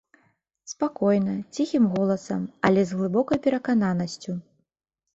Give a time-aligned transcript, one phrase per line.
[0.71, 4.31] Спакойна, ціхім голасам, але з глыбокай перакананасцю.